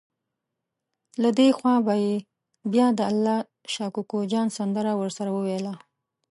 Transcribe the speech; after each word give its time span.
له 1.21 1.29
دې 1.39 1.47
خوا 1.57 1.75
به 1.85 1.93
یې 2.05 2.15
بیا 2.71 2.87
د 2.97 2.99
الله 3.11 3.37
شا 3.73 3.87
کوکو 3.95 4.17
جان 4.31 4.47
سندره 4.57 4.91
ورسره 5.01 5.29
وویله. 5.33 5.73